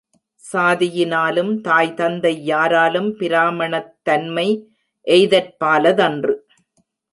சாதியினாலும் 0.53 1.61
தாய் 1.61 1.93
தந்தை 1.93 2.45
யாராலும் 2.45 3.17
பிராமணத் 3.17 3.93
தன்மை 4.03 4.47
எய்தற் 5.07 5.55
பாலதன்று. 5.63 6.35